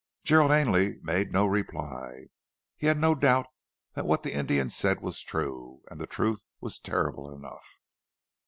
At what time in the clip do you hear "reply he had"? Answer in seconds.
1.45-2.97